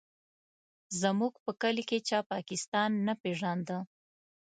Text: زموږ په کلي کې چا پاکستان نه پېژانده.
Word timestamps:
زموږ 1.01 1.33
په 1.43 1.51
کلي 1.61 1.83
کې 1.89 1.99
چا 2.09 2.19
پاکستان 2.33 2.89
نه 3.07 3.13
پېژانده. 3.21 3.77